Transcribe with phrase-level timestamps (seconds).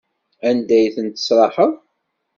[0.49, 1.73] Anda ay ten-tesraḥeḍ?